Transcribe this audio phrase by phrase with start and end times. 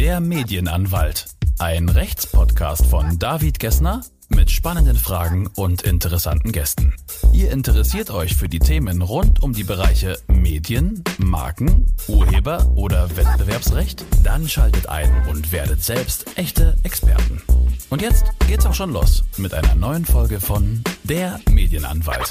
[0.00, 1.26] Der Medienanwalt.
[1.58, 6.94] Ein Rechtspodcast von David Gessner mit spannenden Fragen und interessanten Gästen.
[7.34, 14.06] Ihr interessiert euch für die Themen rund um die Bereiche Medien, Marken, Urheber oder Wettbewerbsrecht?
[14.24, 17.42] Dann schaltet ein und werdet selbst echte Experten.
[17.90, 22.30] Und jetzt geht's auch schon los mit einer neuen Folge von Der Medienanwalt.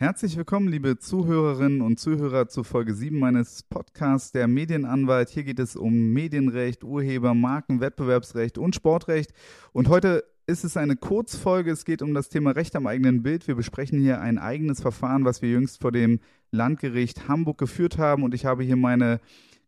[0.00, 5.28] Herzlich willkommen, liebe Zuhörerinnen und Zuhörer zu Folge 7 meines Podcasts Der Medienanwalt.
[5.28, 9.32] Hier geht es um Medienrecht, Urheber, Marken, Wettbewerbsrecht und Sportrecht.
[9.72, 11.72] Und heute ist es eine Kurzfolge.
[11.72, 13.48] Es geht um das Thema Recht am eigenen Bild.
[13.48, 16.20] Wir besprechen hier ein eigenes Verfahren, was wir jüngst vor dem
[16.52, 18.22] Landgericht Hamburg geführt haben.
[18.22, 19.18] Und ich habe hier meine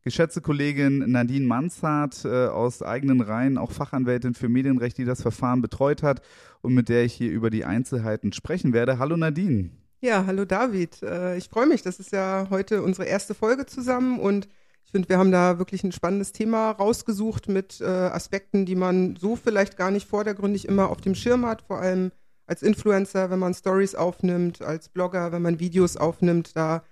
[0.02, 5.60] geschätzte Kollegin Nadine Mansart äh, aus eigenen Reihen, auch Fachanwältin für Medienrecht, die das Verfahren
[5.60, 6.22] betreut hat
[6.60, 9.00] und mit der ich hier über die Einzelheiten sprechen werde.
[9.00, 9.70] Hallo Nadine.
[10.02, 11.02] Ja, hallo David.
[11.02, 11.82] Äh, ich freue mich.
[11.82, 14.48] Das ist ja heute unsere erste Folge zusammen und
[14.82, 19.16] ich finde, wir haben da wirklich ein spannendes Thema rausgesucht mit äh, Aspekten, die man
[19.16, 22.12] so vielleicht gar nicht vordergründig immer auf dem Schirm hat, vor allem
[22.46, 26.82] als Influencer, wenn man Stories aufnimmt, als Blogger, wenn man Videos aufnimmt, da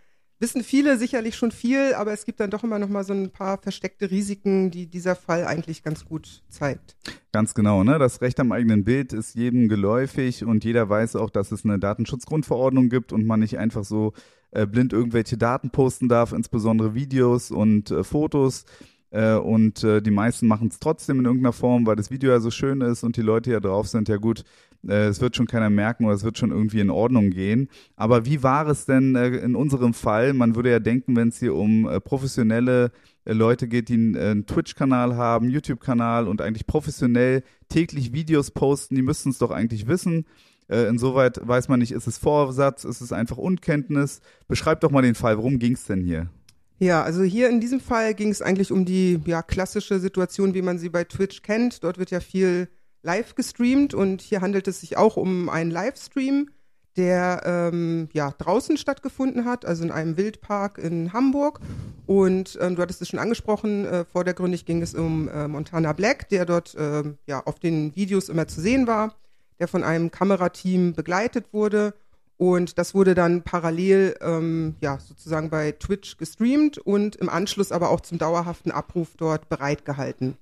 [0.40, 3.30] wissen viele sicherlich schon viel, aber es gibt dann doch immer noch mal so ein
[3.30, 6.96] paar versteckte Risiken, die dieser Fall eigentlich ganz gut zeigt.
[7.32, 7.98] Ganz genau, ne?
[7.98, 11.78] Das Recht am eigenen Bild ist jedem geläufig und jeder weiß auch, dass es eine
[11.78, 14.12] Datenschutzgrundverordnung gibt und man nicht einfach so
[14.50, 18.64] äh, blind irgendwelche Daten posten darf, insbesondere Videos und äh, Fotos.
[19.10, 22.40] Äh, und äh, die meisten machen es trotzdem in irgendeiner Form, weil das Video ja
[22.40, 24.44] so schön ist und die Leute ja drauf sind, ja gut,
[24.86, 27.68] es wird schon keiner merken oder es wird schon irgendwie in Ordnung gehen.
[27.96, 30.32] Aber wie war es denn äh, in unserem Fall?
[30.34, 32.92] Man würde ja denken, wenn es hier um äh, professionelle
[33.24, 39.02] äh, Leute geht, die einen Twitch-Kanal haben, YouTube-Kanal und eigentlich professionell täglich Videos posten, die
[39.02, 40.26] müssten es doch eigentlich wissen.
[40.70, 44.20] Insoweit weiß man nicht, ist es Vorsatz, ist es einfach Unkenntnis?
[44.48, 46.28] Beschreib doch mal den Fall, worum ging es denn hier?
[46.78, 50.60] Ja, also hier in diesem Fall ging es eigentlich um die ja, klassische Situation, wie
[50.60, 51.82] man sie bei Twitch kennt.
[51.82, 52.68] Dort wird ja viel
[53.08, 56.50] live gestreamt und hier handelt es sich auch um einen Livestream,
[56.98, 61.60] der ähm, ja draußen stattgefunden hat, also in einem Wildpark in Hamburg.
[62.06, 66.28] Und ähm, du hattest es schon angesprochen, äh, vordergründig ging es um äh, Montana Black,
[66.28, 69.14] der dort äh, ja auf den Videos immer zu sehen war,
[69.58, 71.94] der von einem Kamerateam begleitet wurde
[72.38, 77.90] und das wurde dann parallel, ähm, ja, sozusagen bei Twitch gestreamt und im Anschluss aber
[77.90, 80.36] auch zum dauerhaften Abruf dort bereitgehalten.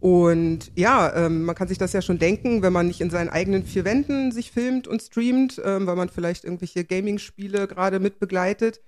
[0.00, 3.30] Und ja, ähm, man kann sich das ja schon denken, wenn man nicht in seinen
[3.30, 8.20] eigenen vier Wänden sich filmt und streamt, ähm, weil man vielleicht irgendwelche Gaming-Spiele gerade mit
[8.20, 8.80] begleitet,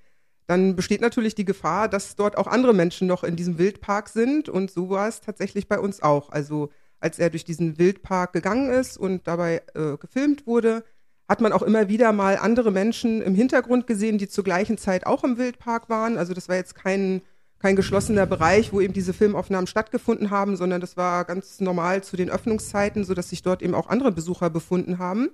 [0.47, 4.49] dann besteht natürlich die Gefahr, dass dort auch andere Menschen noch in diesem Wildpark sind.
[4.49, 6.31] Und so war es tatsächlich bei uns auch.
[6.31, 10.85] Also als er durch diesen Wildpark gegangen ist und dabei äh, gefilmt wurde,
[11.29, 15.07] hat man auch immer wieder mal andere Menschen im Hintergrund gesehen, die zur gleichen Zeit
[15.07, 16.19] auch im Wildpark waren.
[16.19, 17.23] Also das war jetzt kein,
[17.61, 22.17] kein geschlossener Bereich, wo eben diese Filmaufnahmen stattgefunden haben, sondern das war ganz normal zu
[22.17, 25.29] den Öffnungszeiten, sodass sich dort eben auch andere Besucher befunden haben.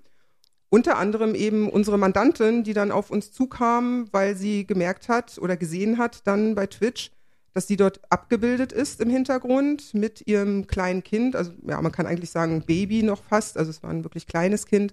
[0.69, 5.57] Unter anderem eben unsere Mandantin, die dann auf uns zukam, weil sie gemerkt hat oder
[5.57, 7.13] gesehen hat dann bei Twitch,
[7.53, 11.37] dass sie dort abgebildet ist im Hintergrund mit ihrem kleinen Kind.
[11.37, 13.57] Also ja, man kann eigentlich sagen Baby noch fast.
[13.57, 14.93] Also es war ein wirklich kleines Kind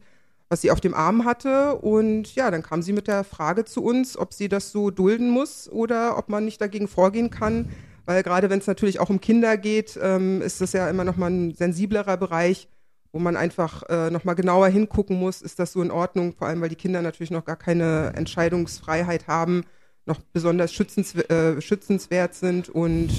[0.54, 1.76] was sie auf dem Arm hatte.
[1.78, 5.32] Und ja, dann kam sie mit der Frage zu uns, ob sie das so dulden
[5.32, 7.70] muss oder ob man nicht dagegen vorgehen kann.
[8.06, 11.18] Weil gerade wenn es natürlich auch um Kinder geht, ähm, ist das ja immer noch
[11.18, 12.68] mal ein sensiblerer Bereich,
[13.12, 16.48] wo man einfach äh, noch mal genauer hingucken muss, ist das so in Ordnung, vor
[16.48, 19.64] allem weil die Kinder natürlich noch gar keine Entscheidungsfreiheit haben,
[20.06, 23.10] noch besonders schützens, äh, schützenswert sind und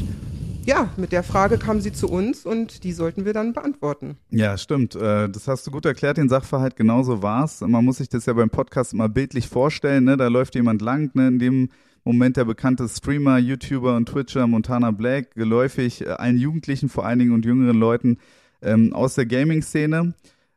[0.66, 4.16] ja, mit der Frage kam sie zu uns und die sollten wir dann beantworten.
[4.30, 4.94] Ja, stimmt.
[4.94, 6.76] Äh, das hast du gut erklärt, den Sachverhalt.
[6.76, 7.60] Genauso war's.
[7.60, 10.04] Man muss sich das ja beim Podcast mal bildlich vorstellen.
[10.04, 10.16] Ne?
[10.16, 11.28] Da läuft jemand lang, ne?
[11.28, 11.69] in dem
[12.04, 17.19] Moment der bekannte Streamer, YouTuber und Twitcher Montana Black, geläufig äh, allen Jugendlichen vor allen
[17.19, 18.19] Dingen und jüngeren Leuten
[18.62, 20.14] ähm, aus der Gaming-Szene.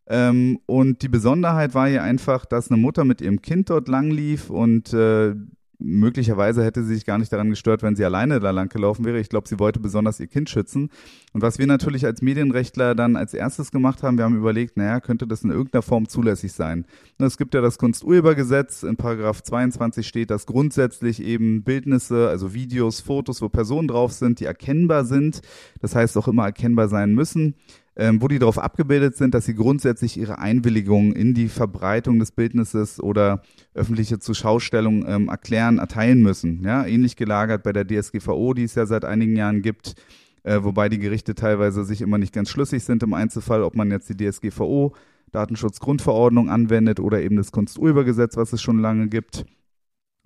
[0.10, 4.10] Ähm, und die Besonderheit war hier einfach, dass eine Mutter mit ihrem Kind dort lang
[4.10, 5.36] lief und äh,
[5.80, 9.20] möglicherweise hätte sie sich gar nicht daran gestört, wenn sie alleine da lang gelaufen wäre.
[9.20, 10.90] Ich glaube, sie wollte besonders ihr Kind schützen.
[11.34, 15.00] Und was wir natürlich als Medienrechtler dann als erstes gemacht haben, wir haben überlegt, naja,
[15.00, 16.86] könnte das in irgendeiner Form zulässig sein?
[17.20, 23.02] Es gibt ja das Kunsturhebergesetz, in Paragraph 22 steht, dass grundsätzlich eben Bildnisse, also Videos,
[23.02, 25.42] Fotos, wo Personen drauf sind, die erkennbar sind,
[25.82, 27.56] das heißt auch immer erkennbar sein müssen,
[27.98, 32.32] ähm, wo die darauf abgebildet sind, dass sie grundsätzlich ihre Einwilligung in die Verbreitung des
[32.32, 33.42] Bildnisses oder
[33.74, 36.64] öffentliche Zuschaustellung ähm, erklären, erteilen müssen.
[36.64, 39.96] Ja, ähnlich gelagert bei der DSGVO, die es ja seit einigen Jahren gibt,
[40.44, 43.90] äh, wobei die Gerichte teilweise sich immer nicht ganz schlüssig sind im Einzelfall, ob man
[43.90, 44.94] jetzt die DSGVO,
[45.32, 49.44] Datenschutzgrundverordnung anwendet oder eben das Kunsturhebergesetz, was es schon lange gibt.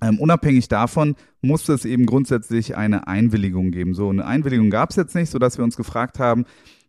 [0.04, 3.94] Ähm, unabhängig davon musste es eben grundsätzlich eine Einwilligung geben.
[3.94, 6.46] So eine Einwilligung gab es jetzt nicht, sodass wir uns gefragt haben,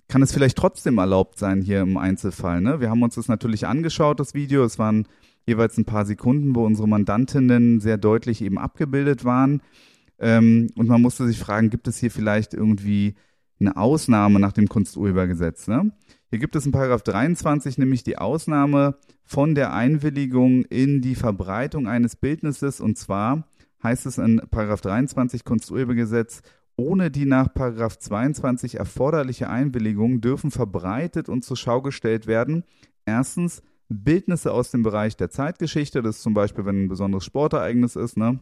[0.09, 2.61] kann es vielleicht trotzdem erlaubt sein hier im Einzelfall?
[2.61, 2.81] Ne?
[2.81, 4.65] Wir haben uns das natürlich angeschaut, das Video.
[4.65, 5.07] Es waren
[5.47, 9.63] jeweils ein paar Sekunden, wo unsere Mandantinnen sehr deutlich eben abgebildet waren.
[10.19, 13.15] Ähm, und man musste sich fragen, gibt es hier vielleicht irgendwie
[13.59, 15.67] eine Ausnahme nach dem Kunsturhebergesetz?
[15.69, 15.93] Ne?
[16.31, 21.89] Hier gibt es in Paragraph 23 nämlich die Ausnahme von der Einwilligung in die Verbreitung
[21.89, 23.49] eines Bildnisses und zwar
[23.83, 26.43] heißt es in Paragraph 23 Kunsturhebergesetz,
[26.77, 32.65] ohne die nach Paragraph 22 erforderliche Einwilligung dürfen verbreitet und zur Schau gestellt werden.
[33.05, 37.97] Erstens Bildnisse aus dem Bereich der Zeitgeschichte, das ist zum Beispiel, wenn ein besonderes Sportereignis
[37.97, 38.41] ist, ne?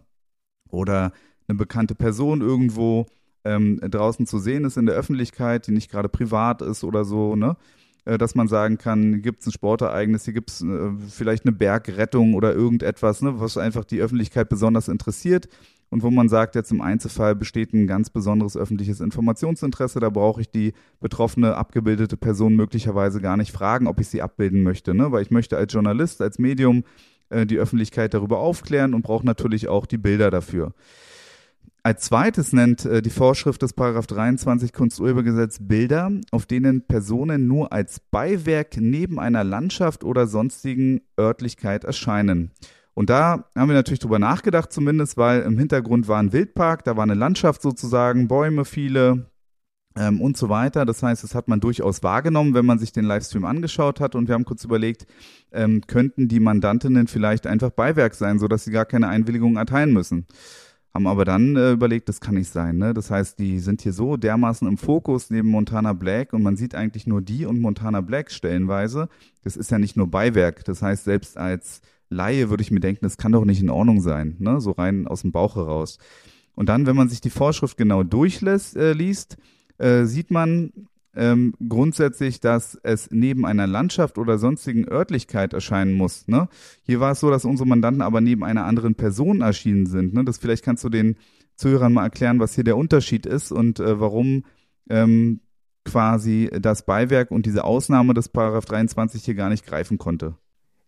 [0.69, 1.13] Oder
[1.49, 3.07] eine bekannte Person irgendwo
[3.45, 7.35] ähm, draußen zu sehen ist in der Öffentlichkeit, die nicht gerade privat ist oder so,
[7.35, 7.57] ne?
[8.05, 11.53] Äh, dass man sagen kann, gibt es ein Sportereignis, hier gibt es äh, vielleicht eine
[11.53, 15.49] Bergrettung oder irgendetwas, ne, was einfach die Öffentlichkeit besonders interessiert
[15.91, 20.41] und wo man sagt, jetzt im Einzelfall besteht ein ganz besonderes öffentliches Informationsinteresse, da brauche
[20.41, 25.11] ich die betroffene abgebildete Person möglicherweise gar nicht fragen, ob ich sie abbilden möchte, ne?
[25.13, 26.85] weil ich möchte als Journalist, als Medium
[27.29, 30.73] äh, die Öffentlichkeit darüber aufklären und brauche natürlich auch die Bilder dafür.
[31.83, 37.73] Als zweites nennt äh, die Vorschrift des Paragraph 23 Kunsturhebergesetz Bilder, auf denen Personen nur
[37.73, 42.51] als Beiwerk neben einer Landschaft oder sonstigen Örtlichkeit erscheinen.
[43.01, 46.99] Und da haben wir natürlich drüber nachgedacht, zumindest, weil im Hintergrund war ein Wildpark, da
[46.99, 49.31] war eine Landschaft sozusagen, Bäume viele
[49.97, 50.85] ähm, und so weiter.
[50.85, 54.15] Das heißt, das hat man durchaus wahrgenommen, wenn man sich den Livestream angeschaut hat.
[54.15, 55.07] Und wir haben kurz überlegt,
[55.51, 60.27] ähm, könnten die Mandantinnen vielleicht einfach Beiwerk sein, sodass sie gar keine Einwilligung erteilen müssen
[60.93, 62.77] haben aber dann äh, überlegt, das kann nicht sein.
[62.77, 62.93] Ne?
[62.95, 66.75] Das heißt, die sind hier so dermaßen im Fokus neben Montana Black und man sieht
[66.75, 69.09] eigentlich nur die und Montana Black stellenweise.
[69.45, 70.65] Das ist ja nicht nur Beiwerk.
[70.65, 71.81] Das heißt, selbst als
[72.11, 74.61] Laie würde ich mir denken, das kann doch nicht in Ordnung sein, ne?
[74.61, 75.99] so rein aus dem Bauch heraus.
[76.55, 79.39] Und dann, wenn man sich die Vorschrift genau durchliest, äh, liest,
[79.79, 80.73] äh, sieht man,
[81.15, 86.29] ähm, grundsätzlich, dass es neben einer Landschaft oder sonstigen Örtlichkeit erscheinen muss.
[86.29, 86.49] Ne?
[86.83, 90.15] Hier war es so, dass unsere Mandanten aber neben einer anderen Person erschienen sind.
[90.15, 90.25] Ne?
[90.25, 91.17] Das vielleicht kannst du den
[91.57, 94.45] Zuhörern mal erklären, was hier der Unterschied ist und äh, warum
[94.89, 95.41] ähm,
[95.85, 100.37] quasi das Beiwerk und diese Ausnahme des Paragraph 23 hier gar nicht greifen konnte.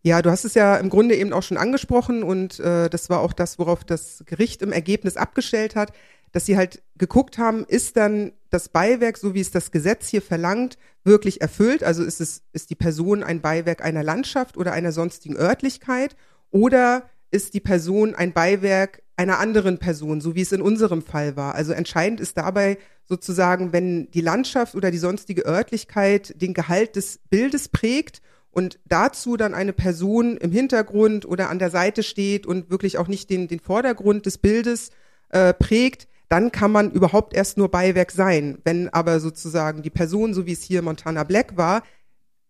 [0.02, 3.20] Ja, du hast es ja im Grunde eben auch schon angesprochen und äh, das war
[3.20, 5.92] auch das, worauf das Gericht im Ergebnis abgestellt hat
[6.32, 10.22] dass sie halt geguckt haben, ist dann das Beiwerk, so wie es das Gesetz hier
[10.22, 11.84] verlangt, wirklich erfüllt?
[11.84, 16.16] Also ist es, ist die Person ein Beiwerk einer Landschaft oder einer sonstigen Örtlichkeit?
[16.50, 21.36] Oder ist die Person ein Beiwerk einer anderen Person, so wie es in unserem Fall
[21.36, 21.54] war?
[21.54, 27.20] Also entscheidend ist dabei sozusagen, wenn die Landschaft oder die sonstige Örtlichkeit den Gehalt des
[27.30, 28.22] Bildes prägt
[28.52, 33.08] und dazu dann eine Person im Hintergrund oder an der Seite steht und wirklich auch
[33.08, 34.90] nicht den, den Vordergrund des Bildes
[35.30, 38.58] äh, prägt, dann kann man überhaupt erst nur Beiwerk sein.
[38.64, 41.82] Wenn aber sozusagen die Person, so wie es hier Montana Black war,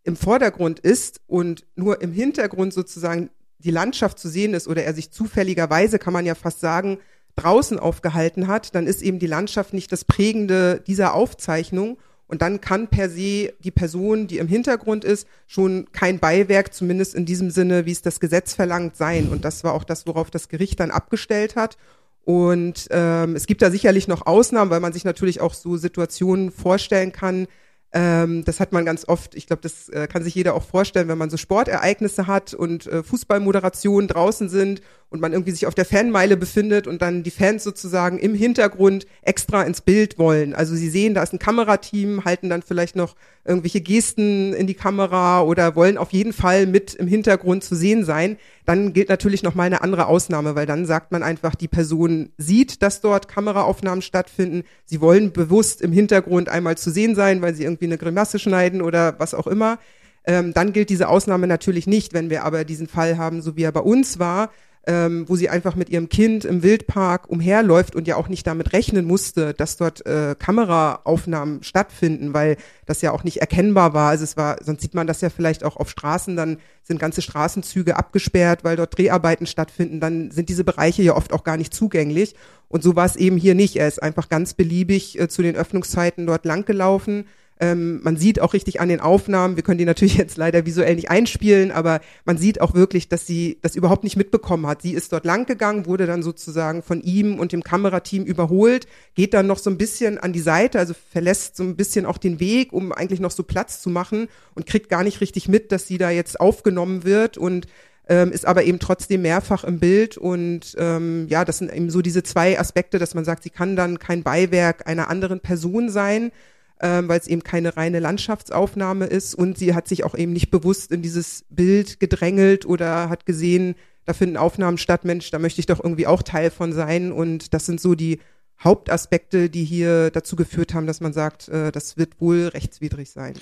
[0.04, 4.94] im Vordergrund ist und nur im Hintergrund sozusagen die Landschaft zu sehen ist oder er
[4.94, 6.98] sich zufälligerweise, kann man ja fast sagen,
[7.36, 11.98] draußen aufgehalten hat, dann ist eben die Landschaft nicht das Prägende dieser Aufzeichnung.
[12.32, 17.14] Und dann kann per se die Person, die im Hintergrund ist, schon kein Beiwerk, zumindest
[17.14, 19.28] in diesem Sinne, wie es das Gesetz verlangt, sein.
[19.28, 21.76] Und das war auch das, worauf das Gericht dann abgestellt hat.
[22.24, 26.50] Und ähm, es gibt da sicherlich noch Ausnahmen, weil man sich natürlich auch so Situationen
[26.50, 27.48] vorstellen kann,
[27.92, 31.08] ähm, das hat man ganz oft, ich glaube, das äh, kann sich jeder auch vorstellen,
[31.08, 34.80] wenn man so Sportereignisse hat und äh, Fußballmoderationen draußen sind
[35.12, 39.06] und man irgendwie sich auf der Fanmeile befindet und dann die Fans sozusagen im Hintergrund
[39.20, 40.54] extra ins Bild wollen.
[40.54, 43.14] Also sie sehen, da ist ein Kamerateam, halten dann vielleicht noch
[43.44, 48.04] irgendwelche Gesten in die Kamera oder wollen auf jeden Fall mit im Hintergrund zu sehen
[48.04, 48.38] sein.
[48.64, 52.30] Dann gilt natürlich noch mal eine andere Ausnahme, weil dann sagt man einfach, die Person
[52.38, 54.62] sieht, dass dort Kameraaufnahmen stattfinden.
[54.84, 58.80] Sie wollen bewusst im Hintergrund einmal zu sehen sein, weil sie irgendwie eine Grimasse schneiden
[58.80, 59.78] oder was auch immer.
[60.24, 62.12] Ähm, dann gilt diese Ausnahme natürlich nicht.
[62.14, 64.50] Wenn wir aber diesen Fall haben, so wie er bei uns war,
[64.86, 68.72] ähm, wo sie einfach mit ihrem Kind im Wildpark umherläuft und ja auch nicht damit
[68.72, 74.10] rechnen musste, dass dort äh, Kameraaufnahmen stattfinden, weil das ja auch nicht erkennbar war.
[74.10, 77.22] Also es war, sonst sieht man das ja vielleicht auch auf Straßen, dann sind ganze
[77.22, 81.72] Straßenzüge abgesperrt, weil dort Dreharbeiten stattfinden, dann sind diese Bereiche ja oft auch gar nicht
[81.72, 82.34] zugänglich.
[82.68, 83.76] Und so war es eben hier nicht.
[83.76, 87.26] Er ist einfach ganz beliebig äh, zu den Öffnungszeiten dort langgelaufen
[87.62, 90.96] ähm, man sieht auch richtig an den Aufnahmen, wir können die natürlich jetzt leider visuell
[90.96, 94.82] nicht einspielen, aber man sieht auch wirklich, dass sie das überhaupt nicht mitbekommen hat.
[94.82, 99.32] Sie ist dort lang gegangen, wurde dann sozusagen von ihm und dem Kamerateam überholt, geht
[99.32, 102.40] dann noch so ein bisschen an die Seite, also verlässt so ein bisschen auch den
[102.40, 104.26] Weg, um eigentlich noch so Platz zu machen
[104.56, 107.68] und kriegt gar nicht richtig mit, dass sie da jetzt aufgenommen wird und
[108.08, 112.02] ähm, ist aber eben trotzdem mehrfach im Bild und ähm, ja, das sind eben so
[112.02, 116.32] diese zwei Aspekte, dass man sagt, sie kann dann kein Beiwerk einer anderen Person sein,
[116.82, 120.50] ähm, weil es eben keine reine Landschaftsaufnahme ist und sie hat sich auch eben nicht
[120.50, 125.60] bewusst in dieses Bild gedrängelt oder hat gesehen, da finden Aufnahmen statt, Mensch, da möchte
[125.60, 128.18] ich doch irgendwie auch Teil von sein und das sind so die
[128.62, 133.34] Hauptaspekte, die hier dazu geführt haben, dass man sagt, äh, das wird wohl rechtswidrig sein.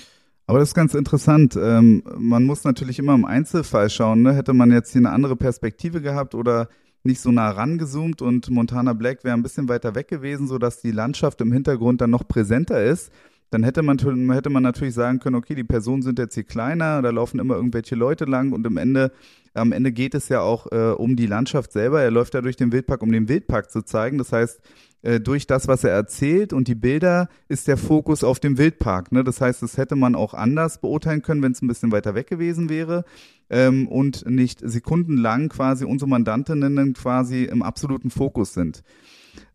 [0.47, 1.55] Aber das ist ganz interessant.
[1.55, 4.21] Ähm, man muss natürlich immer im Einzelfall schauen.
[4.21, 4.33] Ne?
[4.35, 6.67] Hätte man jetzt hier eine andere Perspektive gehabt oder
[7.03, 10.91] nicht so nah rangezoomt und Montana Black wäre ein bisschen weiter weg gewesen, sodass die
[10.91, 13.11] Landschaft im Hintergrund dann noch präsenter ist,
[13.51, 13.99] dann hätte man,
[14.31, 17.55] hätte man natürlich sagen können, okay, die Personen sind jetzt hier kleiner, da laufen immer
[17.55, 19.11] irgendwelche Leute lang und am Ende,
[19.53, 22.01] am Ende geht es ja auch äh, um die Landschaft selber.
[22.01, 24.17] Er läuft ja durch den Wildpark, um den Wildpark zu zeigen.
[24.17, 24.61] Das heißt,
[25.01, 29.11] äh, durch das, was er erzählt und die Bilder, ist der Fokus auf dem Wildpark.
[29.11, 29.25] Ne?
[29.25, 32.27] Das heißt, das hätte man auch anders beurteilen können, wenn es ein bisschen weiter weg
[32.27, 33.03] gewesen wäre
[33.49, 38.81] ähm, und nicht sekundenlang quasi unsere Mandantinnen quasi im absoluten Fokus sind.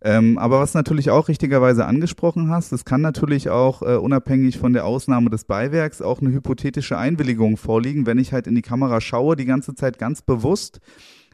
[0.03, 4.73] Ähm, aber was natürlich auch richtigerweise angesprochen hast, es kann natürlich auch äh, unabhängig von
[4.73, 9.01] der Ausnahme des Beiwerks auch eine hypothetische Einwilligung vorliegen, wenn ich halt in die Kamera
[9.01, 10.81] schaue, die ganze Zeit ganz bewusst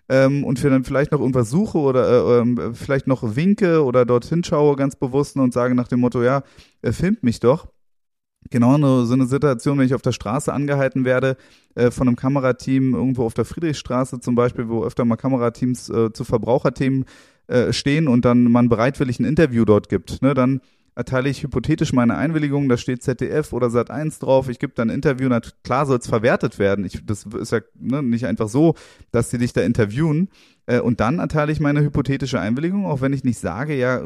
[0.09, 4.05] ähm, und für dann vielleicht noch irgendwas suche oder äh, äh, vielleicht noch winke oder
[4.05, 6.43] dorthin schaue ganz bewusst und sage nach dem Motto, ja,
[6.83, 7.69] äh, filmt mich doch.
[8.51, 11.37] Genau so eine Situation, wenn ich auf der Straße angehalten werde
[11.77, 16.13] äh, von einem Kamerateam irgendwo auf der Friedrichstraße zum Beispiel, wo öfter mal Kamerateams äh,
[16.13, 17.05] zu Verbraucherthemen
[17.53, 20.61] äh, stehen und dann man bereitwillig ein Interview dort gibt, ne, dann
[20.95, 24.95] erteile ich hypothetisch meine Einwilligung, da steht ZDF oder Sat1 drauf, ich gebe dann ein
[24.95, 26.85] Interview, na, klar soll es verwertet werden.
[26.85, 28.75] Ich, das ist ja ne, nicht einfach so,
[29.11, 30.29] dass sie dich da interviewen.
[30.67, 34.03] Äh, und dann erteile ich meine hypothetische Einwilligung, auch wenn ich nicht sage, ja,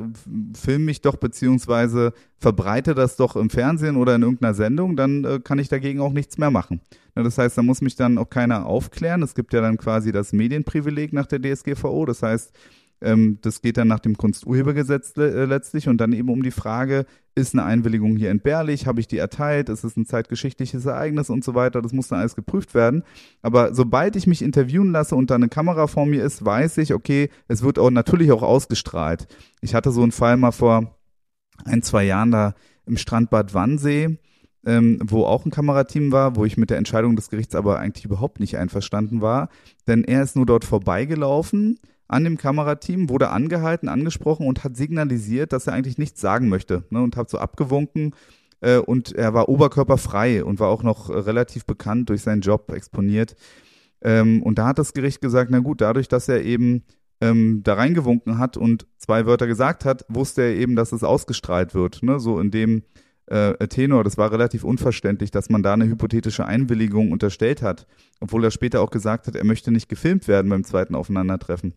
[0.55, 5.41] film mich doch beziehungsweise verbreite das doch im Fernsehen oder in irgendeiner Sendung, dann äh,
[5.43, 6.81] kann ich dagegen auch nichts mehr machen.
[7.17, 9.23] Na, das heißt, da muss mich dann auch keiner aufklären.
[9.23, 12.07] Es gibt ja dann quasi das Medienprivileg nach der DSGVO.
[12.07, 12.53] Das heißt,
[13.01, 17.55] das geht dann nach dem Kunsturhebergesetz äh, letztlich und dann eben um die Frage, ist
[17.55, 18.87] eine Einwilligung hier entbehrlich?
[18.87, 19.69] Habe ich die erteilt?
[19.69, 21.83] Ist es ein zeitgeschichtliches Ereignis und so weiter?
[21.83, 23.05] Das muss dann alles geprüft werden.
[23.43, 26.95] Aber sobald ich mich interviewen lasse und da eine Kamera vor mir ist, weiß ich,
[26.95, 29.29] okay, es wird auch natürlich auch ausgestrahlt.
[29.61, 30.97] Ich hatte so einen Fall mal vor
[31.65, 32.55] ein, zwei Jahren da
[32.87, 34.19] im Strandbad Wannsee.
[34.65, 38.05] Ähm, wo auch ein Kamerateam war, wo ich mit der Entscheidung des Gerichts aber eigentlich
[38.05, 39.49] überhaupt nicht einverstanden war.
[39.87, 45.53] Denn er ist nur dort vorbeigelaufen, an dem Kamerateam, wurde angehalten, angesprochen und hat signalisiert,
[45.53, 48.15] dass er eigentlich nichts sagen möchte ne, und hat so abgewunken
[48.61, 53.35] äh, und er war oberkörperfrei und war auch noch relativ bekannt durch seinen Job exponiert.
[54.03, 56.85] Ähm, und da hat das Gericht gesagt, na gut, dadurch, dass er eben
[57.21, 61.75] ähm, da reingewunken hat und zwei Wörter gesagt hat, wusste er eben, dass es ausgestrahlt
[61.75, 62.03] wird.
[62.03, 62.21] Ne?
[62.21, 62.83] So in dem
[63.27, 67.87] äh, Tenor, das war relativ unverständlich, dass man da eine hypothetische Einwilligung unterstellt hat,
[68.21, 71.75] obwohl er später auch gesagt hat, er möchte nicht gefilmt werden beim zweiten Aufeinandertreffen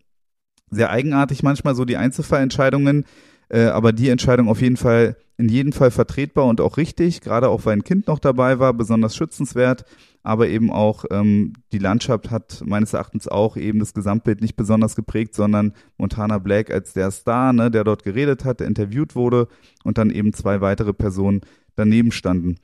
[0.70, 3.04] sehr eigenartig manchmal so die Einzelfallentscheidungen,
[3.48, 7.48] äh, aber die Entscheidung auf jeden Fall in jedem Fall vertretbar und auch richtig, gerade
[7.48, 9.84] auch weil ein Kind noch dabei war, besonders schützenswert,
[10.22, 14.96] aber eben auch ähm, die Landschaft hat meines Erachtens auch eben das Gesamtbild nicht besonders
[14.96, 19.48] geprägt, sondern Montana Black als der Star, ne, der dort geredet hat, der interviewt wurde
[19.82, 21.40] und dann eben zwei weitere Personen
[21.74, 22.56] daneben standen.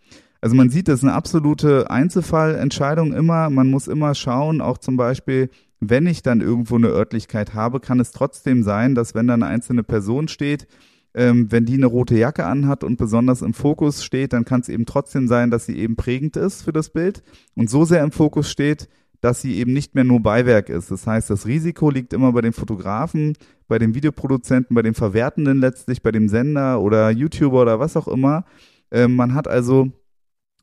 [0.43, 3.49] Also man sieht, das ist eine absolute Einzelfallentscheidung immer.
[3.49, 5.49] Man muss immer schauen, auch zum Beispiel,
[5.81, 9.47] wenn ich dann irgendwo eine Örtlichkeit habe, kann es trotzdem sein, dass wenn da eine
[9.47, 10.67] einzelne Person steht,
[11.15, 14.69] ähm, wenn die eine rote Jacke anhat und besonders im Fokus steht, dann kann es
[14.69, 17.23] eben trotzdem sein, dass sie eben prägend ist für das Bild
[17.55, 18.89] und so sehr im Fokus steht,
[19.21, 20.91] dass sie eben nicht mehr nur Beiwerk ist.
[20.91, 23.35] Das heißt, das Risiko liegt immer bei den Fotografen,
[23.67, 28.09] bei den Videoproduzenten, bei den Verwertenden letztlich, bei dem Sender oder YouTuber oder was auch
[28.09, 28.45] immer.
[28.91, 29.91] Ähm, man hat also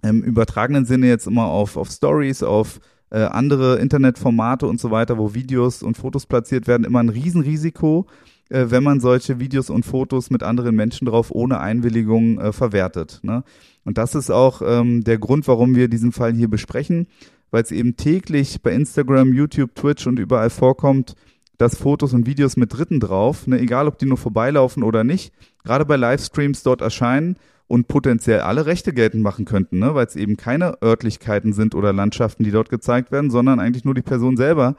[0.04, 2.80] im übertragenen Sinne jetzt immer auf, auf Stories, auf
[3.14, 8.08] äh, andere Internetformate und so weiter, wo Videos und Fotos platziert werden, immer ein Riesenrisiko,
[8.50, 13.20] äh, wenn man solche Videos und Fotos mit anderen Menschen drauf ohne Einwilligung äh, verwertet.
[13.22, 13.44] Ne?
[13.86, 17.06] Und das ist auch ähm, der Grund, warum wir diesen Fall hier besprechen,
[17.52, 21.14] weil es eben täglich bei Instagram, YouTube, Twitch und überall vorkommt,
[21.60, 25.32] dass Fotos und Videos mit Dritten drauf, ne, egal ob die nur vorbeilaufen oder nicht,
[25.64, 29.96] gerade bei Livestreams dort erscheinen und potenziell alle Rechte geltend machen könnten, ne?
[29.96, 33.96] weil es eben keine Örtlichkeiten sind oder Landschaften, die dort gezeigt werden, sondern eigentlich nur
[33.96, 34.76] die Person selber,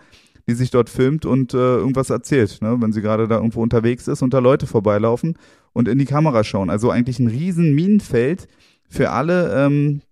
[0.47, 2.77] die sich dort filmt und äh, irgendwas erzählt, ne?
[2.81, 5.39] wenn sie gerade da irgendwo unterwegs ist und da Leute vorbeilaufen
[5.73, 6.71] und in die Kamera schauen.
[6.71, 8.49] Also eigentlich ein riesen Minenfeld
[8.89, 10.03] für alle ähm,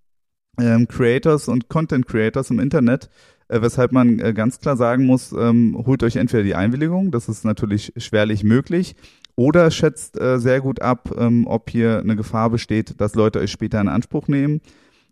[0.58, 3.10] ähm, Creators und Content Creators im Internet,
[3.48, 7.28] äh, weshalb man äh, ganz klar sagen muss, ähm, holt euch entweder die Einwilligung, das
[7.28, 8.96] ist natürlich schwerlich möglich,
[9.36, 13.50] oder schätzt äh, sehr gut ab, ähm, ob hier eine Gefahr besteht, dass Leute euch
[13.50, 14.60] später in Anspruch nehmen.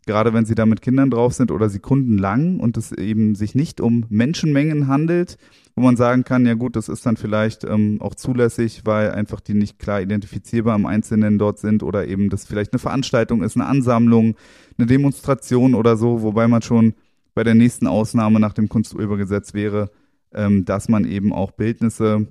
[0.06, 3.80] gerade wenn sie da mit Kindern drauf sind oder sekundenlang und es eben sich nicht
[3.80, 5.36] um Menschenmengen handelt,
[5.76, 9.40] wo man sagen kann, ja gut, das ist dann vielleicht ähm, auch zulässig, weil einfach
[9.40, 13.56] die nicht klar identifizierbar im Einzelnen dort sind oder eben das vielleicht eine Veranstaltung ist,
[13.56, 14.36] eine Ansammlung,
[14.78, 16.94] eine Demonstration oder so, wobei man schon
[17.34, 19.90] bei der nächsten Ausnahme nach dem Kunsturhebergesetz wäre,
[20.32, 22.26] ähm, dass man eben auch Bildnisse,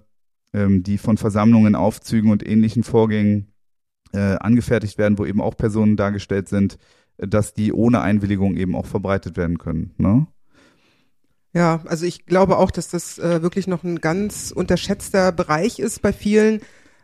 [0.53, 3.51] ähm, die von Versammlungen, Aufzügen und ähnlichen Vorgängen
[4.13, 6.77] äh, angefertigt werden, wo eben auch Personen dargestellt sind,
[7.17, 9.93] dass die ohne Einwilligung eben auch verbreitet werden können.
[9.97, 10.27] Ne?
[11.53, 16.01] Ja, also ich glaube auch, dass das äh, wirklich noch ein ganz unterschätzter Bereich ist
[16.01, 16.61] bei vielen.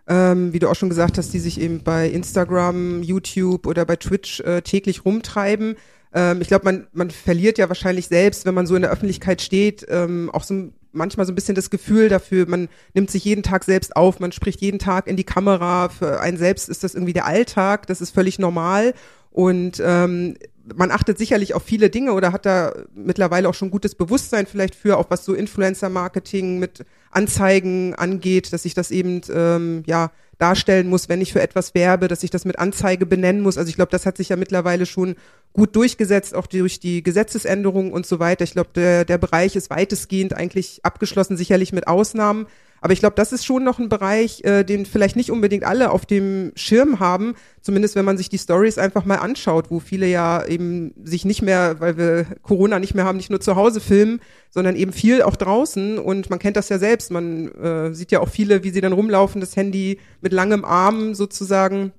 [0.07, 3.95] Ähm, wie du auch schon gesagt hast, die sich eben bei Instagram, YouTube oder bei
[3.95, 5.77] Twitch äh, täglich rumtreiben.
[6.13, 9.41] Ähm, ich glaube, man, man verliert ja wahrscheinlich selbst, wenn man so in der Öffentlichkeit
[9.41, 13.43] steht, ähm, auch so manchmal so ein bisschen das Gefühl dafür, man nimmt sich jeden
[13.43, 15.89] Tag selbst auf, man spricht jeden Tag in die Kamera.
[15.89, 18.93] Für einen selbst ist das irgendwie der Alltag, das ist völlig normal.
[19.31, 20.35] Und ähm,
[20.73, 24.75] man achtet sicherlich auf viele Dinge oder hat da mittlerweile auch schon gutes Bewusstsein vielleicht
[24.75, 30.89] für, auch was so Influencer-Marketing mit Anzeigen angeht, dass ich das eben ähm, ja darstellen
[30.89, 33.57] muss, wenn ich für etwas werbe, dass ich das mit Anzeige benennen muss.
[33.57, 35.15] Also ich glaube, das hat sich ja mittlerweile schon
[35.53, 38.43] gut durchgesetzt, auch durch die Gesetzesänderungen und so weiter.
[38.43, 42.47] Ich glaube, der, der Bereich ist weitestgehend eigentlich abgeschlossen, sicherlich mit Ausnahmen.
[42.85, 45.89] Aber ich glaube, das ist schon noch ein Bereich, äh, den vielleicht nicht unbedingt alle
[45.89, 47.33] auf dem Schirm haben.
[47.59, 51.41] Zumindest wenn man sich die Stories einfach mal anschaut, wo viele ja eben sich nicht
[51.41, 54.19] mehr, weil wir Corona nicht mehr haben, nicht nur zu Hause filmen,
[54.51, 55.97] sondern eben viel auch draußen.
[55.97, 57.09] Und man kennt das ja selbst.
[57.09, 61.15] Man äh, sieht ja auch viele, wie sie dann rumlaufen, das Handy mit langem Arm
[61.15, 61.91] sozusagen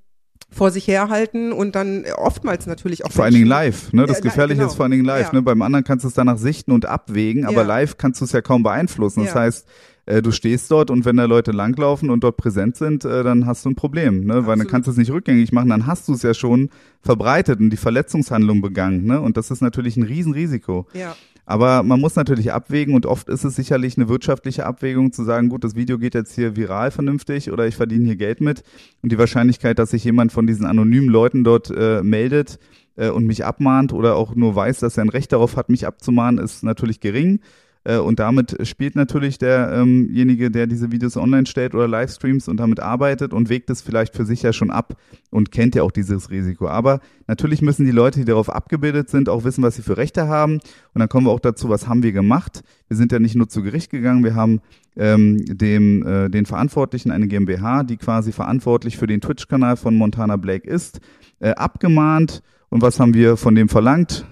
[0.52, 3.10] vor sich herhalten und dann oftmals natürlich auch.
[3.10, 4.06] Vor allen Dingen live, ne?
[4.06, 4.70] Das ja, Gefährliche genau.
[4.70, 5.32] ist vor allen Dingen live, ja.
[5.32, 5.42] ne?
[5.42, 7.66] Beim anderen kannst du es danach sichten und abwägen, aber ja.
[7.66, 9.24] live kannst du es ja kaum beeinflussen.
[9.24, 9.66] Das heißt,
[10.06, 13.46] äh, du stehst dort und wenn da Leute langlaufen und dort präsent sind, äh, dann
[13.46, 14.34] hast du ein Problem, ne?
[14.34, 14.46] Absolut.
[14.46, 16.70] Weil dann kannst du es nicht rückgängig machen, dann hast du es ja schon
[17.02, 19.20] verbreitet und die Verletzungshandlung begangen, ne?
[19.20, 20.86] Und das ist natürlich ein Riesenrisiko.
[20.94, 21.14] Ja.
[21.48, 25.48] Aber man muss natürlich abwägen und oft ist es sicherlich eine wirtschaftliche Abwägung zu sagen,
[25.48, 28.64] gut, das Video geht jetzt hier viral vernünftig oder ich verdiene hier Geld mit.
[29.00, 32.58] Und die Wahrscheinlichkeit, dass sich jemand von diesen anonymen Leuten dort äh, meldet
[32.96, 35.86] äh, und mich abmahnt oder auch nur weiß, dass er ein Recht darauf hat, mich
[35.86, 37.38] abzumahnen, ist natürlich gering.
[37.86, 42.80] Äh, und damit spielt natürlich derjenige, der diese Videos online stellt oder Livestreams und damit
[42.80, 44.96] arbeitet und wägt es vielleicht für sich ja schon ab
[45.30, 46.68] und kennt ja auch dieses Risiko.
[46.68, 50.26] Aber natürlich müssen die Leute, die darauf abgebildet sind, auch wissen, was sie für Rechte
[50.26, 50.54] haben.
[50.54, 52.62] Und dann kommen wir auch dazu, was haben wir gemacht?
[52.88, 54.60] Wir sind ja nicht nur zu Gericht gegangen, wir haben
[54.96, 60.36] ähm, dem, äh, den Verantwortlichen, eine GmbH, die quasi verantwortlich für den Twitch-Kanal von Montana
[60.36, 61.00] Blake ist,
[61.38, 62.42] äh, abgemahnt.
[62.68, 64.26] Und was haben wir von dem verlangt?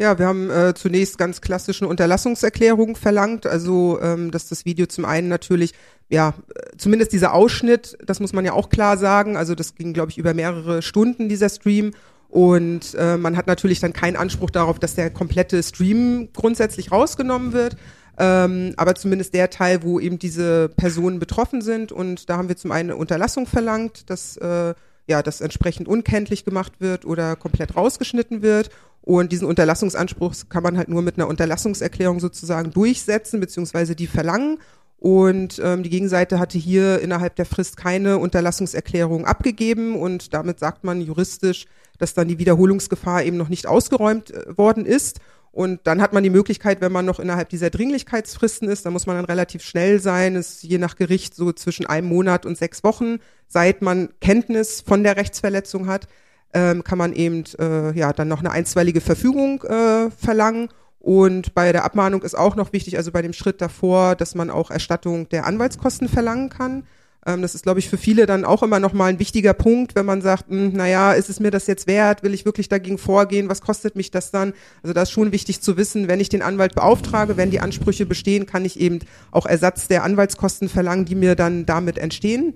[0.00, 5.04] Ja, wir haben äh, zunächst ganz klassischen Unterlassungserklärungen verlangt, also ähm, dass das Video zum
[5.04, 5.74] einen natürlich,
[6.08, 6.34] ja,
[6.76, 10.18] zumindest dieser Ausschnitt, das muss man ja auch klar sagen, also das ging, glaube ich,
[10.18, 11.94] über mehrere Stunden, dieser Stream.
[12.28, 17.52] Und äh, man hat natürlich dann keinen Anspruch darauf, dass der komplette Stream grundsätzlich rausgenommen
[17.52, 17.76] wird.
[18.18, 21.90] Ähm, aber zumindest der Teil, wo eben diese Personen betroffen sind.
[21.90, 24.74] Und da haben wir zum einen eine Unterlassung verlangt, dass äh,
[25.08, 28.70] ja, das entsprechend unkenntlich gemacht wird oder komplett rausgeschnitten wird.
[29.08, 34.58] Und diesen Unterlassungsanspruch kann man halt nur mit einer Unterlassungserklärung sozusagen durchsetzen, beziehungsweise die verlangen.
[34.98, 40.84] Und ähm, die Gegenseite hatte hier innerhalb der Frist keine Unterlassungserklärung abgegeben und damit sagt
[40.84, 41.64] man juristisch,
[41.96, 45.20] dass dann die Wiederholungsgefahr eben noch nicht ausgeräumt äh, worden ist.
[45.52, 49.06] Und dann hat man die Möglichkeit, wenn man noch innerhalb dieser Dringlichkeitsfristen ist, dann muss
[49.06, 52.84] man dann relativ schnell sein, ist je nach Gericht so zwischen einem Monat und sechs
[52.84, 56.08] Wochen, seit man Kenntnis von der Rechtsverletzung hat,
[56.54, 60.68] ähm, kann man eben äh, ja dann noch eine einstweilige Verfügung äh, verlangen.
[60.98, 64.50] Und bei der Abmahnung ist auch noch wichtig, also bei dem Schritt davor, dass man
[64.50, 66.84] auch Erstattung der Anwaltskosten verlangen kann.
[67.26, 69.94] Ähm, das ist, glaube ich, für viele dann auch immer noch mal ein wichtiger Punkt,
[69.94, 72.22] wenn man sagt, mh, hm, naja, ist es mir das jetzt wert?
[72.22, 73.48] Will ich wirklich dagegen vorgehen?
[73.48, 74.54] Was kostet mich das dann?
[74.82, 78.06] Also das ist schon wichtig zu wissen, wenn ich den Anwalt beauftrage, wenn die Ansprüche
[78.06, 82.54] bestehen, kann ich eben auch Ersatz der Anwaltskosten verlangen, die mir dann damit entstehen.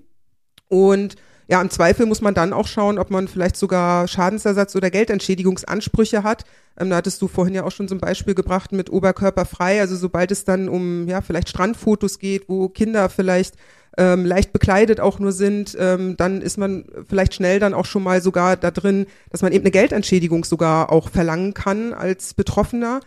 [0.69, 1.17] Und
[1.49, 6.23] ja, im Zweifel muss man dann auch schauen, ob man vielleicht sogar Schadensersatz oder Geldentschädigungsansprüche
[6.23, 6.45] hat.
[6.79, 9.81] Ähm, da hattest du vorhin ja auch schon zum Beispiel gebracht mit Oberkörper frei.
[9.81, 13.57] Also sobald es dann um ja vielleicht Strandfotos geht, wo Kinder vielleicht
[13.99, 18.03] ähm, leicht bekleidet auch nur sind, ähm, dann ist man vielleicht schnell dann auch schon
[18.03, 23.01] mal sogar da drin, dass man eben eine Geldentschädigung sogar auch verlangen kann als Betroffener.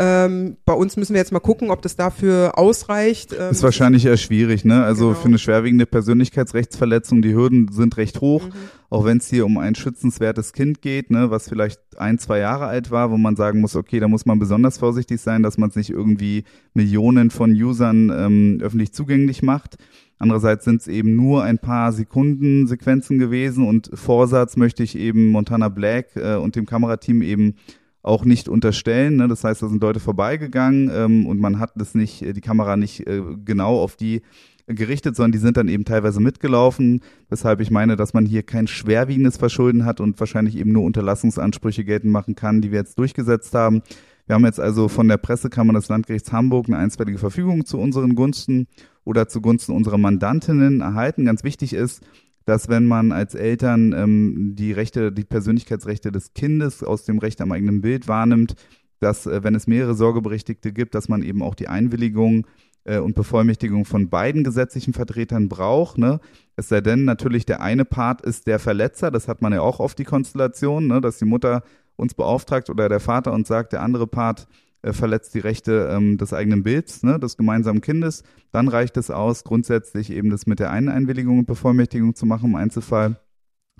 [0.00, 3.32] Ähm, bei uns müssen wir jetzt mal gucken, ob das dafür ausreicht.
[3.32, 4.84] Ähm, ist wahrscheinlich eher schwierig, ne?
[4.84, 5.18] Also genau.
[5.18, 8.52] für eine schwerwiegende Persönlichkeitsrechtsverletzung, die Hürden sind recht hoch, mhm.
[8.90, 12.66] auch wenn es hier um ein schützenswertes Kind geht, ne, was vielleicht ein, zwei Jahre
[12.66, 15.70] alt war, wo man sagen muss, okay, da muss man besonders vorsichtig sein, dass man
[15.70, 19.78] es nicht irgendwie Millionen von Usern ähm, öffentlich zugänglich macht.
[20.20, 25.30] Andererseits sind es eben nur ein paar Sekunden Sequenzen gewesen und Vorsatz möchte ich eben
[25.30, 27.56] Montana Black äh, und dem Kamerateam eben
[28.02, 29.16] auch nicht unterstellen.
[29.16, 29.28] Ne?
[29.28, 32.76] Das heißt, da sind Leute vorbeigegangen ähm, und man hat das nicht, äh, die Kamera
[32.76, 34.22] nicht äh, genau auf die
[34.66, 38.66] gerichtet, sondern die sind dann eben teilweise mitgelaufen, weshalb ich meine, dass man hier kein
[38.66, 43.54] schwerwiegendes Verschulden hat und wahrscheinlich eben nur Unterlassungsansprüche geltend machen kann, die wir jetzt durchgesetzt
[43.54, 43.82] haben.
[44.26, 48.14] Wir haben jetzt also von der Pressekammer des Landgerichts Hamburg eine einstweilige Verfügung zu unseren
[48.14, 48.66] Gunsten
[49.04, 51.24] oder zugunsten unserer Mandantinnen erhalten.
[51.24, 52.02] Ganz wichtig ist,
[52.48, 57.42] dass wenn man als Eltern ähm, die Rechte, die Persönlichkeitsrechte des Kindes aus dem Recht
[57.42, 58.54] am eigenen Bild wahrnimmt,
[59.00, 62.46] dass äh, wenn es mehrere Sorgeberechtigte gibt, dass man eben auch die Einwilligung
[62.84, 65.98] äh, und Bevollmächtigung von beiden gesetzlichen Vertretern braucht.
[65.98, 66.20] Ne?
[66.56, 69.78] Es sei denn, natürlich der eine Part ist der Verletzer, das hat man ja auch
[69.78, 71.02] oft die Konstellation, ne?
[71.02, 71.62] dass die Mutter
[71.96, 74.48] uns beauftragt oder der Vater uns sagt, der andere Part
[74.82, 79.10] äh, verletzt die Rechte ähm, des eigenen Bilds, ne, des gemeinsamen Kindes, dann reicht es
[79.10, 83.20] aus, grundsätzlich eben das mit der einen Einwilligung und Bevollmächtigung zu machen im Einzelfall.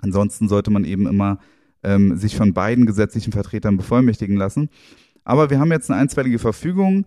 [0.01, 1.39] Ansonsten sollte man eben immer
[1.83, 4.69] ähm, sich von beiden gesetzlichen Vertretern bevollmächtigen lassen.
[5.23, 7.05] Aber wir haben jetzt eine einstweilige Verfügung,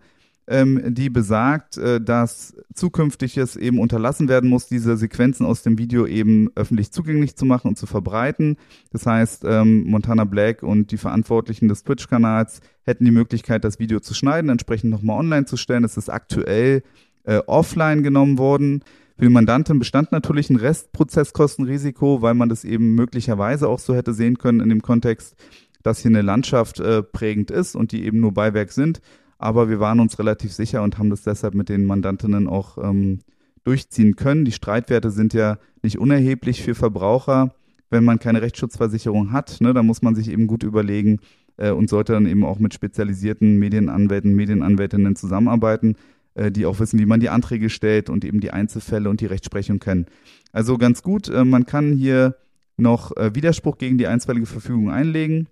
[0.49, 5.79] ähm, die besagt, äh, dass zukünftig es eben unterlassen werden muss, diese Sequenzen aus dem
[5.79, 8.57] Video eben öffentlich zugänglich zu machen und zu verbreiten.
[8.91, 14.01] Das heißt, ähm, Montana Black und die Verantwortlichen des Twitch-Kanals hätten die Möglichkeit, das Video
[14.01, 15.85] zu schneiden, entsprechend nochmal online zu stellen.
[15.85, 16.83] Es ist aktuell
[17.25, 18.83] äh, offline genommen worden.
[19.17, 24.13] Für die Mandantin bestand natürlich ein Restprozesskostenrisiko, weil man das eben möglicherweise auch so hätte
[24.13, 25.37] sehen können in dem Kontext,
[25.85, 29.01] dass hier eine Landschaft äh, prägend ist und die eben nur Beiwerk sind
[29.43, 33.21] aber wir waren uns relativ sicher und haben das deshalb mit den Mandantinnen auch ähm,
[33.65, 34.45] durchziehen können.
[34.45, 37.55] Die Streitwerte sind ja nicht unerheblich für Verbraucher.
[37.91, 41.19] Wenn man keine Rechtsschutzversicherung hat, ne, dann muss man sich eben gut überlegen
[41.57, 45.97] äh, und sollte dann eben auch mit spezialisierten Medienanwälten, Medienanwältinnen zusammenarbeiten,
[46.35, 49.27] äh, die auch wissen, wie man die Anträge stellt und eben die Einzelfälle und die
[49.27, 50.07] Rechtsprechung kennen.
[50.53, 52.37] Also ganz gut, äh, man kann hier
[52.77, 55.49] noch äh, Widerspruch gegen die einstweilige Verfügung einlegen.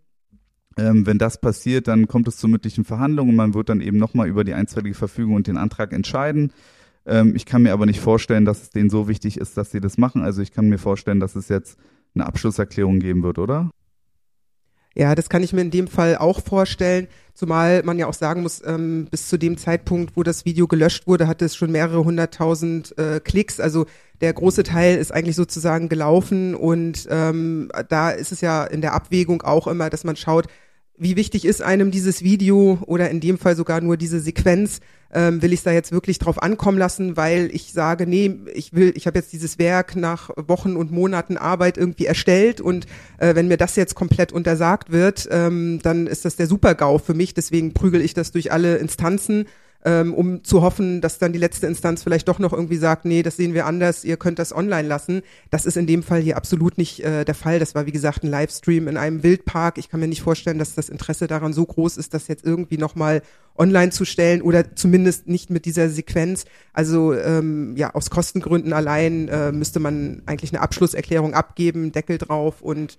[0.80, 3.98] Ähm, wenn das passiert, dann kommt es zu mündlichen Verhandlungen und man wird dann eben
[3.98, 6.52] nochmal über die einstweilige Verfügung und den Antrag entscheiden.
[7.06, 9.80] Ähm, ich kann mir aber nicht vorstellen, dass es denen so wichtig ist, dass sie
[9.80, 10.22] das machen.
[10.22, 11.78] Also ich kann mir vorstellen, dass es jetzt
[12.14, 13.70] eine Abschlusserklärung geben wird, oder?
[14.96, 18.42] Ja, das kann ich mir in dem Fall auch vorstellen, zumal man ja auch sagen
[18.42, 22.04] muss, ähm, bis zu dem Zeitpunkt, wo das Video gelöscht wurde, hatte es schon mehrere
[22.04, 23.60] hunderttausend äh, Klicks.
[23.60, 23.86] Also
[24.20, 28.94] der große Teil ist eigentlich sozusagen gelaufen und ähm, da ist es ja in der
[28.94, 30.46] Abwägung auch immer, dass man schaut,
[31.00, 34.80] wie wichtig ist einem dieses Video oder in dem Fall sogar nur diese Sequenz,
[35.12, 38.92] ähm, will ich da jetzt wirklich drauf ankommen lassen, weil ich sage, nee, ich will,
[38.94, 42.86] ich habe jetzt dieses Werk nach Wochen und Monaten Arbeit irgendwie erstellt und
[43.16, 47.14] äh, wenn mir das jetzt komplett untersagt wird, ähm, dann ist das der Super-GAU für
[47.14, 49.46] mich, deswegen prügel ich das durch alle Instanzen
[49.84, 53.22] ähm, um zu hoffen, dass dann die letzte Instanz vielleicht doch noch irgendwie sagt, nee,
[53.22, 55.22] das sehen wir anders, ihr könnt das online lassen.
[55.50, 57.58] Das ist in dem Fall hier absolut nicht äh, der Fall.
[57.58, 59.78] Das war, wie gesagt, ein Livestream in einem Wildpark.
[59.78, 62.76] Ich kann mir nicht vorstellen, dass das Interesse daran so groß ist, das jetzt irgendwie
[62.76, 63.22] nochmal
[63.56, 66.44] online zu stellen oder zumindest nicht mit dieser Sequenz.
[66.72, 72.60] Also ähm, ja, aus Kostengründen allein äh, müsste man eigentlich eine Abschlusserklärung abgeben, Deckel drauf
[72.60, 72.98] und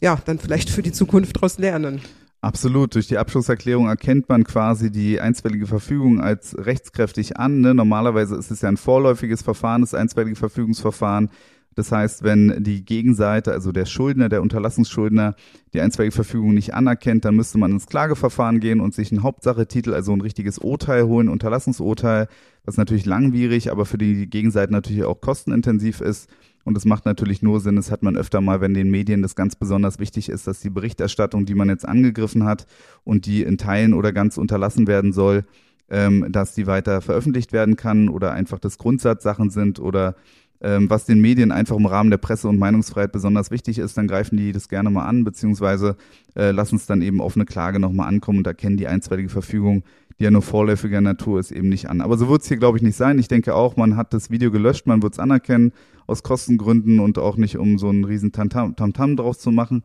[0.00, 2.00] ja, dann vielleicht für die Zukunft daraus lernen.
[2.42, 2.96] Absolut.
[2.96, 7.60] Durch die Abschlusserklärung erkennt man quasi die einstweilige Verfügung als rechtskräftig an.
[7.60, 7.72] Ne?
[7.72, 11.30] Normalerweise ist es ja ein vorläufiges Verfahren, das einstweilige Verfügungsverfahren.
[11.76, 15.36] Das heißt, wenn die Gegenseite, also der Schuldner, der Unterlassungsschuldner,
[15.72, 19.94] die einstweilige Verfügung nicht anerkennt, dann müsste man ins Klageverfahren gehen und sich einen Hauptsachetitel,
[19.94, 22.26] also ein richtiges Urteil holen, Unterlassungsurteil,
[22.64, 26.28] was natürlich langwierig, aber für die Gegenseite natürlich auch kostenintensiv ist.
[26.64, 29.34] Und es macht natürlich nur Sinn, das hat man öfter mal, wenn den Medien das
[29.34, 32.66] ganz besonders wichtig ist, dass die Berichterstattung, die man jetzt angegriffen hat
[33.04, 35.44] und die in Teilen oder ganz unterlassen werden soll,
[35.90, 40.14] ähm, dass die weiter veröffentlicht werden kann oder einfach das Grundsatzsachen sind oder
[40.62, 44.08] ähm, was den Medien einfach im Rahmen der Presse- und Meinungsfreiheit besonders wichtig ist, dann
[44.08, 45.96] greifen die das gerne mal an, beziehungsweise
[46.36, 49.82] äh, lassen es dann eben auf eine Klage nochmal ankommen und erkennen die einstweilige Verfügung
[50.18, 52.00] die ja nur vorläufiger Natur ist, eben nicht an.
[52.00, 53.18] Aber so wird es hier, glaube ich, nicht sein.
[53.18, 55.72] Ich denke auch, man hat das Video gelöscht, man wird es anerkennen,
[56.06, 59.82] aus Kostengründen und auch nicht, um so einen riesen Tamtam -Tam draus zu machen.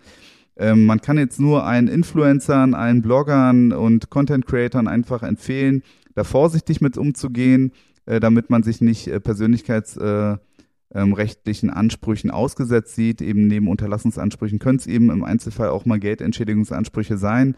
[0.58, 5.84] Ähm, man kann jetzt nur allen Influencern, allen Bloggern und Content-Creatern einfach empfehlen,
[6.16, 7.72] da vorsichtig mit umzugehen,
[8.06, 10.47] äh, damit man sich nicht äh, persönlichkeitsrechtlichen äh,
[10.94, 11.16] ähm,
[11.70, 13.22] Ansprüchen ausgesetzt sieht.
[13.22, 17.56] Eben neben Unterlassungsansprüchen können es eben im Einzelfall auch mal Geldentschädigungsansprüche sein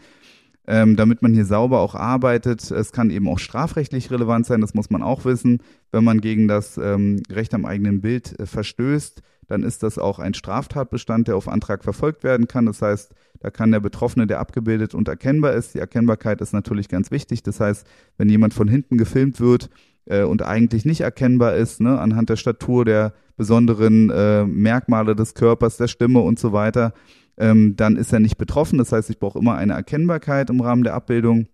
[0.70, 2.70] ähm, damit man hier sauber auch arbeitet.
[2.70, 6.46] Es kann eben auch strafrechtlich relevant sein, das muss man auch wissen, wenn man gegen
[6.46, 9.20] das ähm, Recht am eigenen Bild äh, verstößt.
[9.48, 12.66] dann ist das auch ein Straftatbestand, der auf Antrag verfolgt werden kann.
[12.66, 16.88] Das heißt, da kann der Betroffene, der abgebildet und erkennbar ist, die Erkennbarkeit ist natürlich
[16.88, 17.42] ganz wichtig.
[17.42, 17.84] Das heißt,
[18.16, 19.68] wenn jemand von hinten gefilmt wird
[20.10, 25.34] äh, und eigentlich nicht erkennbar ist, ne, anhand der Statur, der besonderen äh, Merkmale des
[25.34, 26.92] Körpers, der Stimme und so weiter,
[27.38, 28.78] ähm, dann ist er nicht betroffen.
[28.78, 31.46] Das heißt, ich brauche immer eine Erkennbarkeit im Rahmen der Abbildung.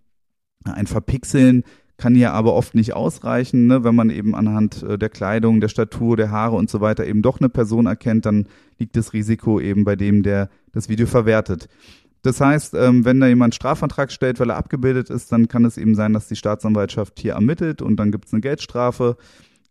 [0.64, 1.62] Ein Verpixeln
[1.99, 3.85] kann hier aber oft nicht ausreichen, ne?
[3.85, 7.23] wenn man eben anhand äh, der Kleidung, der Statur, der Haare und so weiter eben
[7.23, 8.47] doch eine Person erkennt, dann
[8.79, 11.69] liegt das Risiko eben bei dem, der das Video verwertet.
[12.27, 15.79] Das heißt, ähm, wenn da jemand Strafantrag stellt, weil er abgebildet ist, dann kann es
[15.79, 19.17] eben sein, dass die Staatsanwaltschaft hier ermittelt und dann gibt es eine Geldstrafe.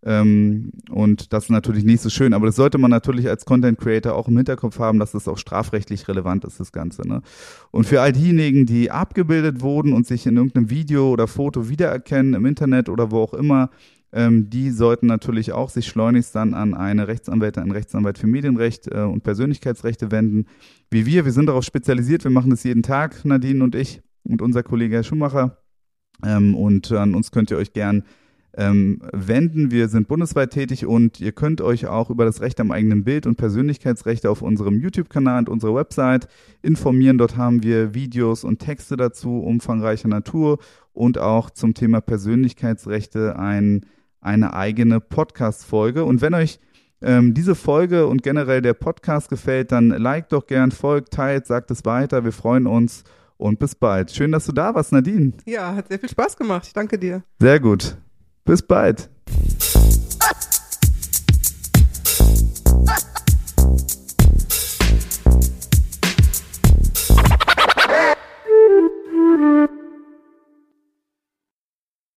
[0.05, 3.77] Ähm, und das ist natürlich nicht so schön, aber das sollte man natürlich als Content
[3.77, 7.05] Creator auch im Hinterkopf haben, dass das auch strafrechtlich relevant ist, das Ganze.
[7.05, 7.23] Ne?
[7.71, 12.35] Und für all diejenigen, die abgebildet wurden und sich in irgendeinem Video oder Foto wiedererkennen,
[12.35, 13.69] im Internet oder wo auch immer,
[14.15, 18.87] ähm, die sollten natürlich auch sich schleunigst dann an eine Rechtsanwältin, einen Rechtsanwalt für Medienrecht
[18.87, 20.45] äh, und Persönlichkeitsrechte wenden.
[20.89, 24.41] Wie wir, wir sind darauf spezialisiert, wir machen das jeden Tag, Nadine und ich und
[24.41, 25.57] unser Kollege Herr Schumacher.
[26.23, 28.03] Ähm, und an uns könnt ihr euch gern
[28.57, 29.69] ähm, wenden.
[29.71, 33.27] Wir sind bundesweit tätig und ihr könnt euch auch über das Recht am eigenen Bild
[33.27, 36.27] und Persönlichkeitsrechte auf unserem YouTube-Kanal und unserer Website
[36.61, 37.17] informieren.
[37.17, 40.59] Dort haben wir Videos und Texte dazu umfangreicher Natur
[40.93, 43.85] und auch zum Thema Persönlichkeitsrechte ein,
[44.25, 46.03] eine eigene Podcast-Folge.
[46.03, 46.59] Und wenn euch
[47.01, 51.71] ähm, diese Folge und generell der Podcast gefällt, dann liked doch gern, folgt, teilt, sagt
[51.71, 52.23] es weiter.
[52.23, 53.03] Wir freuen uns
[53.37, 54.11] und bis bald.
[54.11, 55.33] Schön, dass du da warst, Nadine.
[55.45, 56.67] Ja, hat sehr viel Spaß gemacht.
[56.67, 57.23] Ich danke dir.
[57.39, 57.97] Sehr gut.
[58.43, 59.09] Bis bald.